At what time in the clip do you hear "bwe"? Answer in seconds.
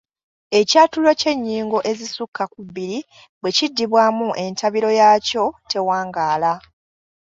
3.39-3.51